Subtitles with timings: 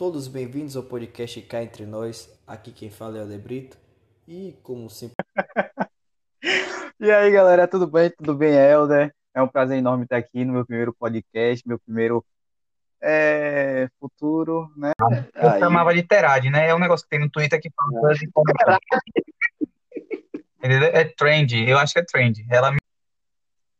[0.00, 2.32] todos bem-vindos ao podcast Cá Entre Nós.
[2.46, 3.76] Aqui quem fala é o Debrito.
[4.26, 5.14] E como sempre.
[6.98, 8.10] E aí, galera, tudo bem?
[8.10, 9.14] Tudo bem, Helder?
[9.34, 12.24] É um prazer enorme estar aqui no meu primeiro podcast, meu primeiro
[13.00, 14.92] é, futuro, né?
[15.34, 16.68] Eu chamava de Terade, né?
[16.68, 18.26] É um negócio que tem no Twitter que fala de
[20.58, 20.88] Entendeu?
[20.94, 22.46] É trend, eu acho que é trend.
[22.50, 22.74] Ela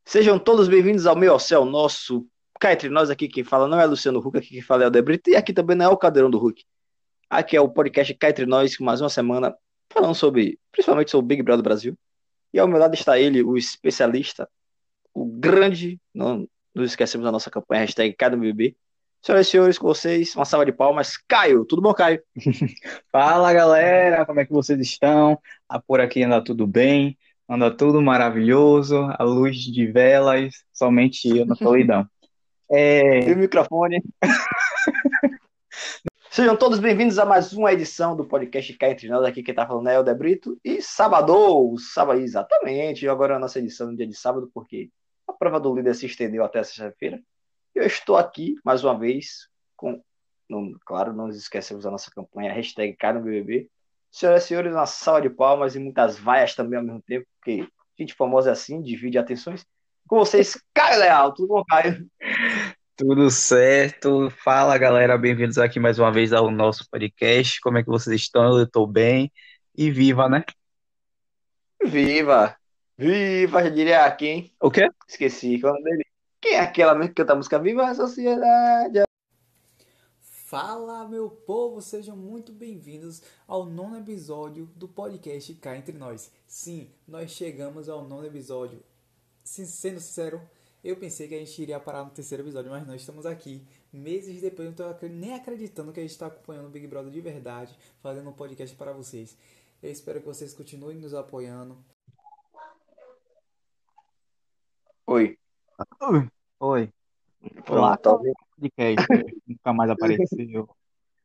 [0.05, 2.27] Sejam todos bem-vindos ao meu ao céu, nosso
[2.61, 4.91] cá entre nós aqui quem fala não é Luciano Huck, aqui quem fala é o
[4.91, 6.63] Debrito, e aqui também não é o Cadeirão do Huck.
[7.29, 9.57] Aqui é o podcast cá entre nós, com mais uma semana
[9.91, 11.99] falando sobre, principalmente sobre o Big Brother Brasil.
[12.53, 14.49] E ao meu lado está ele, o especialista,
[15.15, 18.77] o grande, não nos esquecemos da nossa campanha, hashtag Cada BBB.
[19.23, 21.17] Senhoras e senhores, com vocês, uma salva de palmas.
[21.29, 22.23] Caio, tudo bom, Caio?
[23.13, 25.39] Fala, galera, como é que vocês estão?
[25.69, 31.45] Ah, por aqui anda tudo bem, anda tudo maravilhoso, a luz de velas, somente eu
[31.47, 32.07] na solidão.
[32.71, 34.03] É, E o microfone.
[36.31, 39.25] Sejam todos bem-vindos a mais uma edição do podcast Cá Entre Nós.
[39.25, 40.57] Aqui quem tá falando é o Debrito.
[40.65, 43.09] E sábado, sábado, exatamente.
[43.09, 44.89] Agora é a nossa edição no dia de sábado, porque
[45.27, 47.21] a prova do líder se estendeu até sexta-feira.
[47.75, 50.01] Eu estou aqui, mais uma vez, com.
[50.49, 53.69] não- claro, não nos esquecemos da nossa campanha, hashtag BBB.
[54.13, 57.67] Senhoras e senhores, uma salva de palmas e muitas vaias também ao mesmo tempo, porque
[57.99, 59.65] gente famosa é assim, divide atenções.
[60.09, 61.33] Com vocês, Caio Leal.
[61.35, 62.07] Tudo bom, Caio?
[63.01, 64.29] Tudo certo?
[64.29, 67.59] Fala, galera, bem-vindos aqui mais uma vez ao nosso podcast.
[67.63, 68.59] Como é que vocês estão?
[68.59, 69.33] Eu estou bem.
[69.75, 70.45] E viva, né?
[71.83, 72.55] Viva!
[72.99, 74.55] Viva, já diria quem?
[74.61, 74.87] O quê?
[75.09, 76.05] Esqueci qual é dele.
[76.43, 79.05] Quem é aquela mesmo que canta a música Viva a Sociedade?
[80.21, 86.31] Fala, meu povo, sejam muito bem-vindos ao nono episódio do podcast Cá Entre Nós.
[86.47, 88.83] Sim, nós chegamos ao nono episódio.
[89.43, 90.43] Sendo sincero,
[90.83, 94.41] eu pensei que a gente iria parar no terceiro episódio, mas nós estamos aqui, meses
[94.41, 97.21] depois, eu não estou nem acreditando que a gente está acompanhando o Big Brother de
[97.21, 99.37] verdade, fazendo um podcast para vocês.
[99.83, 101.77] Eu espero que vocês continuem nos apoiando.
[105.07, 105.39] Oi.
[106.61, 106.93] Oi,
[107.69, 109.07] Olá, tá podcast.
[109.47, 110.69] Nunca mais apareceu.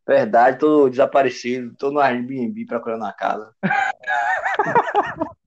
[0.07, 3.53] Verdade, tô desaparecido, tô no Airbnb procurando uma casa.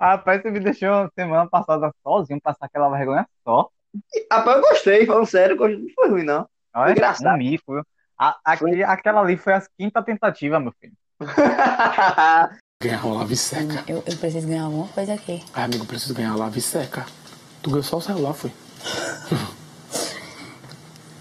[0.00, 3.68] Rapaz, você me deixou semana passada sozinho passar aquela vergonha só.
[4.30, 6.46] Rapaz, eu gostei, falando sério, não foi ruim, não.
[6.74, 7.34] Olha, engraçado.
[7.34, 7.72] um mico.
[7.74, 7.82] viu?
[8.18, 10.92] A- aquele- aquela ali foi a quinta tentativa, meu filho.
[12.80, 13.82] Ganhar uma lave seca.
[13.88, 15.42] Eu, eu preciso ganhar alguma coisa aqui.
[15.52, 17.04] Ai, amigo, preciso ganhar uma lave seca.
[17.60, 18.52] Tu ganhou só o celular, foi?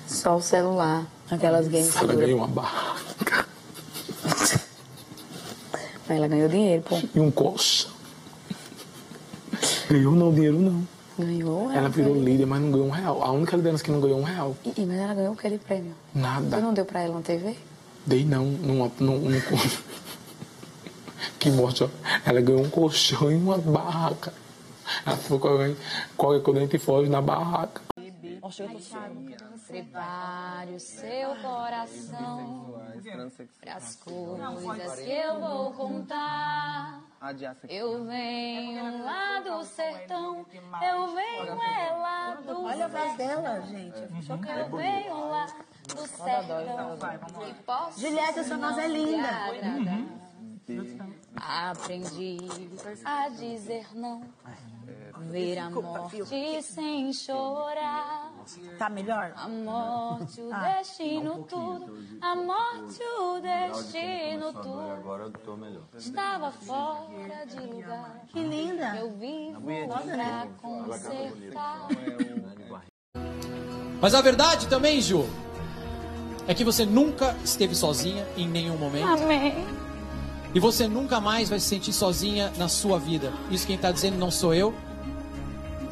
[0.06, 3.48] Só o celular, aquelas games Ela ganhou uma barraca
[6.08, 6.96] Mas ela ganhou dinheiro, pô.
[7.16, 7.92] e um colchão.
[9.90, 10.88] Ganhou não, dinheiro não.
[11.18, 11.72] Ganhou.
[11.72, 13.24] Ela virou líder, mas não ganhou um real.
[13.24, 14.56] A única liderança que não ganhou um real.
[14.64, 15.96] E, e- mas ela ganhou o que de prêmio?
[16.14, 16.58] Tu Nada.
[16.60, 17.56] não deu pra ela uma TV?
[18.06, 19.32] Dei não, numa, num, num.
[21.40, 21.90] Que morte, ó.
[22.26, 24.34] Ela ganhou um colchão e uma barraca.
[25.06, 25.76] Ela falou qualquer,
[26.16, 27.82] qualquer coisa a gente foge na barraca.
[29.68, 32.77] Prepare o seu coração
[33.68, 37.02] as coisas que eu vou contar.
[37.68, 40.46] Eu venho lá do sertão,
[40.84, 44.00] eu venho é lá do Olha a voz dela, gente.
[44.00, 45.46] Eu venho lá
[45.88, 46.98] do sertão.
[47.96, 49.30] E Julieta, sua voz é linda.
[51.36, 52.38] Aprendi
[53.04, 54.22] a dizer não,
[55.30, 58.07] ver a morte sem chorar.
[58.78, 59.34] Tá melhor?
[59.36, 60.78] A morte, o Ah.
[60.78, 61.98] destino, tudo.
[62.22, 64.92] A morte, o destino, tudo.
[64.92, 65.84] Agora eu tô melhor.
[65.98, 68.22] Estava fora de lugar.
[68.28, 68.96] Que linda.
[68.98, 71.88] Eu vivo pra consertar.
[74.02, 75.26] Mas a verdade também, Ju,
[76.48, 79.08] é que você nunca esteve sozinha em nenhum momento.
[79.08, 79.66] Amém.
[80.54, 83.34] E você nunca mais vai se sentir sozinha na sua vida.
[83.52, 84.74] Isso quem tá dizendo não sou eu.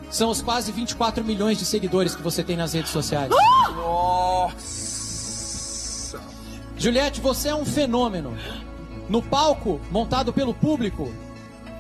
[0.10, 3.30] São os quase 24 milhões de seguidores que você tem nas redes sociais.
[3.76, 4.86] Nossa!
[6.78, 8.38] Juliette, você é um fenômeno.
[9.10, 11.12] No palco, montado pelo público,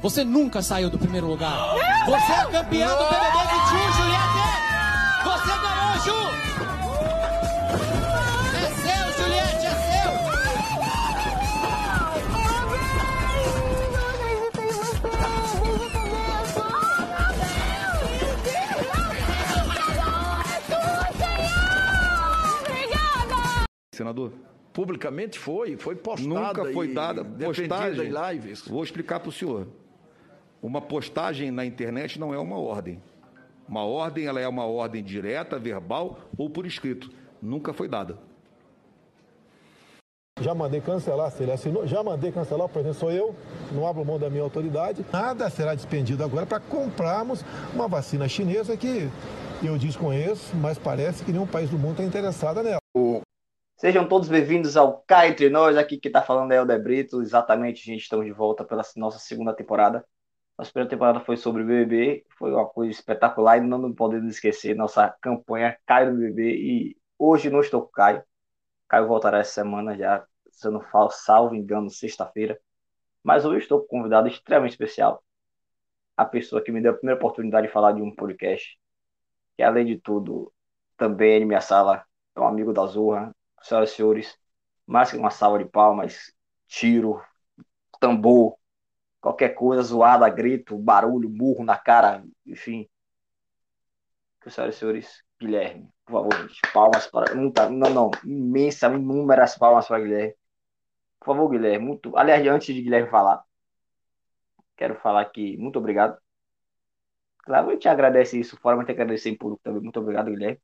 [0.01, 1.57] você nunca saiu do primeiro lugar.
[2.05, 4.45] Você é campeã do BBB 21, Juliette!
[5.23, 6.44] Você ganhou, Ju!
[24.75, 26.27] Publicamente foi, foi postada.
[26.27, 28.09] Nunca foi dada postagem.
[28.09, 28.67] em lives.
[28.67, 29.67] Vou explicar para o senhor.
[30.61, 33.01] Uma postagem na internet não é uma ordem.
[33.67, 37.09] Uma ordem, ela é uma ordem direta, verbal ou por escrito.
[37.41, 38.19] Nunca foi dada.
[40.41, 43.33] Já mandei cancelar, se ele assinou, já mandei cancelar, por exemplo, sou eu,
[43.71, 45.05] não abro mão da minha autoridade.
[45.13, 49.09] Nada será despendido agora para comprarmos uma vacina chinesa que
[49.63, 52.84] eu desconheço, mas parece que nenhum país do mundo está interessado nela.
[53.85, 57.21] Sejam todos bem-vindos ao Cá Entre Nós, aqui que tá falando é o Helder Brito,
[57.21, 60.03] exatamente, gente, estamos de volta pela nossa segunda temporada.
[60.57, 64.75] Nossa primeira temporada foi sobre o BBB, foi uma coisa espetacular e não podemos esquecer
[64.75, 68.23] nossa campanha Caio no BBB e hoje não estou com o Caio,
[68.87, 72.59] Caio voltará essa semana já, se eu não falo, salvo engano, sexta-feira.
[73.23, 75.23] Mas hoje estou com um convidado extremamente especial.
[76.17, 78.79] A pessoa que me deu a primeira oportunidade de falar de um podcast.
[79.55, 80.51] Que além de tudo,
[80.97, 82.03] também é minha sala,
[82.35, 83.31] é um amigo da Zorra.
[83.65, 84.37] Senhoras e senhores,
[84.85, 86.31] mais que uma salva de palmas,
[86.67, 87.19] tiro,
[87.99, 88.55] tambor,
[89.19, 92.87] qualquer coisa, zoada, grito, barulho, burro na cara, enfim.
[94.47, 95.89] Senhoras e senhores, Guilherme.
[96.05, 96.61] Por favor, gente.
[96.71, 97.33] Palmas para.
[97.33, 98.11] Muita, não, não.
[98.23, 100.35] Imensa, inúmeras palmas para Guilherme.
[101.19, 101.87] Por favor, Guilherme.
[101.87, 102.15] Muito...
[102.15, 103.43] Aliás, antes de Guilherme falar,
[104.77, 106.19] quero falar que muito obrigado.
[107.39, 109.81] Claro, a gente agradece isso fora, mas tem que agradecer em público também.
[109.81, 110.61] Muito obrigado, Guilherme.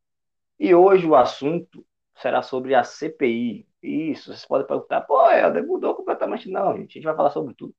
[0.60, 1.84] E hoje o assunto
[2.22, 3.68] será sobre a CPI.
[3.82, 6.50] Isso, vocês podem perguntar, pô, Helder, mudou completamente.
[6.50, 7.74] Não, gente, a gente vai falar sobre tudo.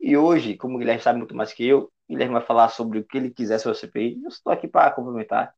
[0.00, 2.98] E hoje, como o Guilherme sabe muito mais que eu, o Guilherme vai falar sobre
[2.98, 4.22] o que ele quiser sobre a CPI.
[4.22, 5.54] Eu estou aqui para complementar.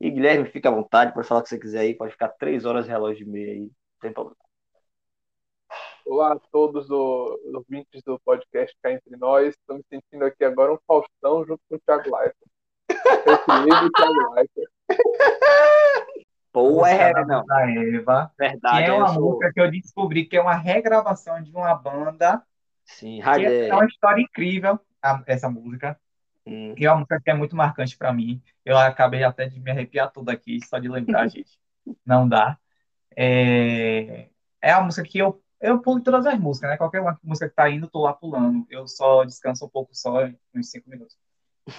[0.00, 2.64] E Guilherme, fica à vontade, pode falar o que você quiser aí, pode ficar três
[2.64, 3.70] horas de relógio e meia aí,
[4.00, 4.36] sem problema.
[6.04, 9.54] Olá a todos os ouvintes do podcast Cá Entre Nós.
[9.70, 12.36] Me sentindo aqui agora um Faustão junto com o Thiago Leifert.
[13.26, 14.51] Meu querido Thiago Leifert.
[16.62, 17.44] Pô, é, não.
[17.44, 18.84] Da Eva, Verdade.
[18.84, 21.74] que é uma eu sou- música que eu descobri que é uma regravação de uma
[21.74, 22.42] banda,
[22.84, 25.98] Sim, é uma história incrível, a- essa música.
[26.46, 26.74] Hum.
[26.76, 28.42] E é uma música que é muito marcante pra mim.
[28.64, 31.58] Eu acabei até de me arrepiar tudo aqui, só de lembrar, gente.
[32.04, 32.58] Não dá.
[33.16, 34.28] É,
[34.60, 36.76] é a música que eu, eu pulo todas as músicas, né?
[36.76, 38.66] Qualquer uma música que tá indo, eu tô lá pulando.
[38.70, 40.24] Eu só descanso um pouco só,
[40.54, 41.16] uns cinco minutos.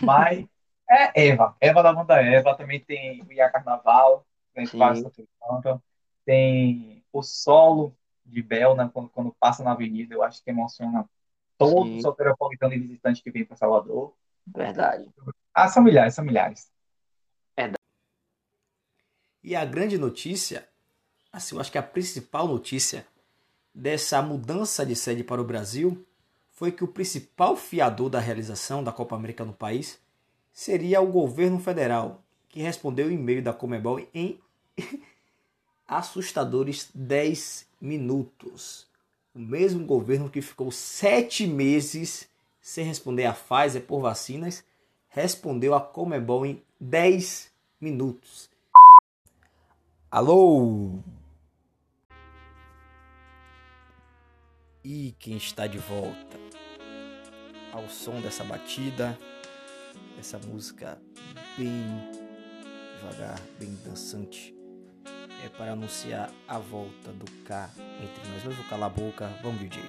[0.01, 0.45] Mas
[0.89, 1.55] é Eva.
[1.59, 2.55] Eva da banda Eva.
[2.55, 4.25] Também tem o Ia Carnaval,
[4.55, 4.65] né?
[4.65, 5.83] que passa tudo canto.
[6.25, 7.95] Tem o solo
[8.25, 8.89] de Bel, né?
[8.93, 11.09] Quando, quando passa na avenida, eu acho que emociona
[11.57, 11.97] todo Sim.
[11.97, 14.13] o soteropolitano e visitante que vem para Salvador.
[14.47, 15.09] Verdade.
[15.53, 16.71] Ah, são milhares, são milhares.
[19.43, 20.65] E a grande notícia,
[21.31, 23.05] assim, eu acho que a principal notícia
[23.75, 26.05] dessa mudança de sede para o Brasil
[26.51, 29.99] foi que o principal fiador da realização da Copa América no país
[30.53, 34.39] seria o governo federal, que respondeu o e-mail da Comebol em
[35.87, 38.85] assustadores 10 minutos.
[39.33, 42.29] O mesmo governo que ficou sete meses
[42.61, 44.63] sem responder a Pfizer por vacinas,
[45.09, 48.51] respondeu a Comebol em 10 minutos.
[50.11, 50.99] Alô?
[54.83, 56.37] E quem está de volta
[57.71, 59.17] ao som dessa batida,
[60.15, 61.01] dessa música
[61.57, 62.22] bem
[63.03, 64.55] devagar, bem dançante,
[65.43, 67.69] é para anunciar a volta do K
[68.01, 68.43] entre nós.
[68.45, 69.83] Mas vou calar a boca, vamos, DJ.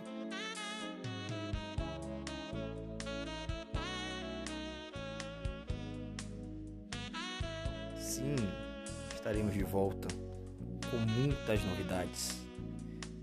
[7.99, 8.35] Sim,
[9.15, 10.09] estaremos de volta
[10.91, 12.43] com muitas novidades.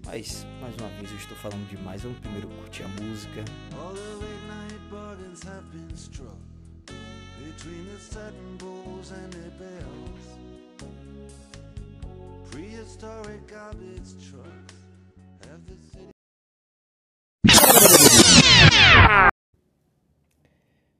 [0.05, 2.01] Mas, mais uma vez, eu estou falando demais.
[2.01, 3.43] Vamos primeiro curtir a música.
[3.77, 4.11] All
[7.55, 10.25] between the satin bowls and the bells.
[12.49, 14.75] Prehistoric garbage trucks
[15.45, 16.11] have the city.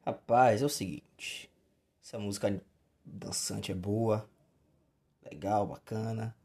[0.06, 1.50] Rapaz, é o seguinte.
[2.04, 2.62] Essa música
[3.06, 4.30] dançante é boa,
[5.24, 6.36] legal, bacana.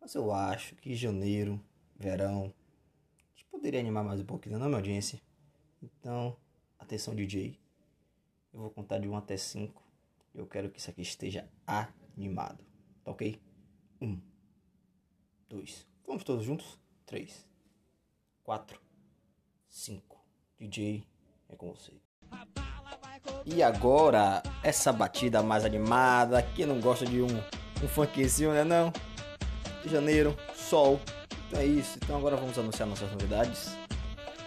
[0.00, 1.60] Mas eu acho que janeiro,
[1.98, 5.20] verão, a gente poderia animar mais um pouquinho, não, minha audiência?
[5.82, 6.36] Então,
[6.78, 7.63] atenção, DJ.
[8.54, 9.82] Eu vou contar de 1 até 5.
[10.32, 12.64] Eu quero que isso aqui esteja animado.
[13.02, 13.42] Tá ok?
[14.00, 14.20] 1,
[15.48, 16.78] 2, vamos todos juntos?
[17.04, 17.44] 3,
[18.44, 18.80] 4,
[19.68, 20.24] 5.
[20.56, 21.04] DJ,
[21.48, 21.92] é com você.
[23.44, 28.92] E agora, essa batida mais animada, quem não gosta de um, um funkzinho, né não?
[29.84, 31.00] Janeiro, sol,
[31.48, 31.98] então é isso.
[32.02, 33.76] Então agora vamos anunciar nossas novidades.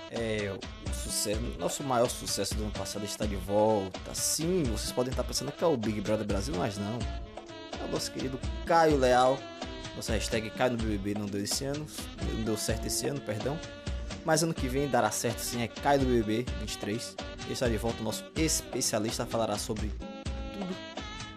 [0.10, 4.14] É, o sucesso, nosso maior sucesso do ano passado está de volta.
[4.14, 7.00] Sim, vocês podem estar pensando que é o Big Brother Brasil, mas não.
[7.80, 9.38] É o nosso querido Caio Leal.
[9.96, 11.86] Nossa hashtag Caio no BBB não deu esse ano,
[12.36, 13.58] não deu certo esse ano, perdão.
[14.24, 17.16] Mas ano que vem dará certo sim, é Caio do BBB 23.
[17.48, 19.90] E está de volta o nosso especialista falará sobre
[20.54, 20.76] tudo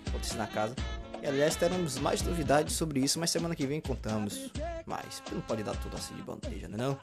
[0.05, 0.75] que acontece na casa.
[1.23, 4.51] E aliás, teremos mais novidades sobre isso, mas semana que vem contamos.
[4.87, 6.99] Mas não pode dar tudo assim de bandeja, né não?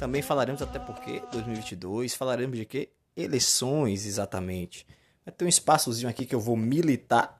[0.00, 2.88] Também falaremos até porque 2022, falaremos de quê?
[3.14, 4.86] Eleições, exatamente.
[5.26, 7.38] Vai ter um espaçozinho aqui que eu vou militar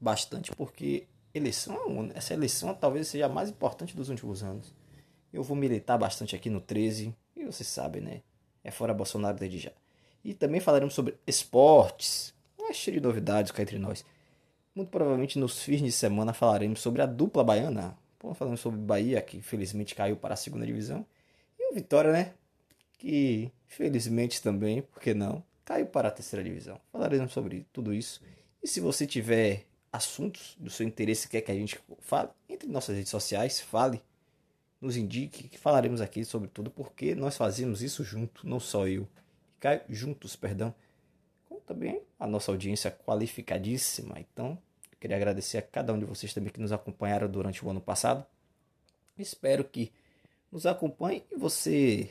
[0.00, 4.74] bastante, porque eleição, essa eleição talvez seja a mais importante dos últimos anos.
[5.30, 8.22] Eu vou militar bastante aqui no 13, e você sabe, né?
[8.64, 9.72] É fora Bolsonaro desde já.
[10.24, 12.32] E também falaremos sobre esportes.
[12.58, 14.02] É cheio de novidades cá entre nós.
[14.74, 17.98] Muito provavelmente nos fins de semana falaremos sobre a dupla baiana.
[18.18, 21.04] Pô, falando sobre Bahia, que infelizmente caiu para a segunda divisão.
[21.72, 22.34] E Vitória, né?
[22.98, 26.78] Que felizmente também, por que não, caiu para a terceira divisão.
[26.92, 28.20] Falaremos sobre tudo isso.
[28.62, 32.68] E se você tiver assuntos do seu interesse que quer que a gente fale, entre
[32.68, 34.02] nossas redes sociais, fale,
[34.82, 39.08] nos indique, que falaremos aqui sobre tudo, porque nós fazemos isso junto, não só eu.
[39.58, 40.74] Caio, juntos, perdão.
[41.48, 44.20] Como também a nossa audiência qualificadíssima.
[44.20, 44.58] Então,
[45.00, 48.26] queria agradecer a cada um de vocês também que nos acompanharam durante o ano passado.
[49.16, 49.90] Espero que
[50.52, 52.10] nos acompanhe e você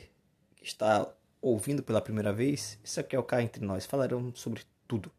[0.56, 1.08] que está
[1.40, 3.86] ouvindo pela primeira vez, isso aqui é o Cá Entre Nós.
[3.86, 5.10] Falaremos sobre tudo.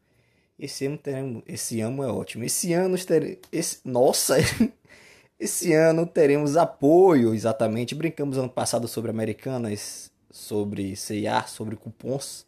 [0.58, 2.44] Esse ano teremos, esse ano é ótimo.
[2.44, 4.36] Esse ano teremos, nossa,
[5.40, 7.94] esse ano teremos apoio, exatamente.
[7.94, 12.46] Brincamos ano passado sobre Americanas, sobre CIA, sobre cupons.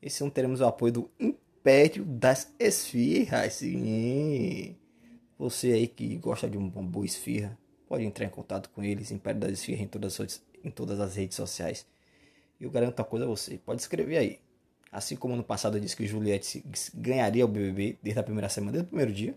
[0.00, 3.54] Esse ano teremos o apoio do Império das Esfirras.
[3.54, 4.76] Sim.
[5.38, 7.56] Você aí que gosta de uma boa esfirra,
[7.88, 11.36] pode entrar em contato com eles, Império das Esfirras, em todas, em todas as redes
[11.36, 11.86] sociais.
[12.60, 14.40] E eu garanto uma coisa a você, pode escrever aí.
[14.92, 16.64] Assim como no passado eu disse que Juliette
[16.94, 19.36] ganharia o BBB desde a primeira semana, desde o primeiro dia.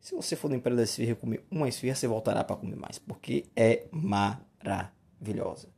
[0.00, 2.98] Se você for no Império da Esfirra comer uma esfirra, você voltará para comer mais,
[2.98, 5.68] porque é maravilhosa.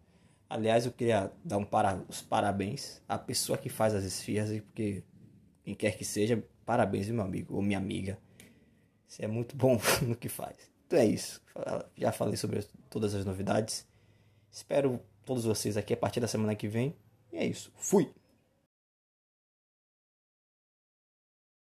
[0.49, 5.03] Aliás, eu queria dar um para, os parabéns à pessoa que faz as esfirras, porque
[5.65, 8.19] quem quer que seja, parabéns, meu amigo ou minha amiga.
[9.09, 10.72] Você é muito bom no que faz.
[10.93, 11.41] Então é isso.
[11.97, 13.87] Já falei sobre todas as novidades.
[14.51, 16.95] Espero todos vocês aqui a partir da semana que vem.
[17.33, 17.73] E é isso.
[17.79, 18.13] Fui!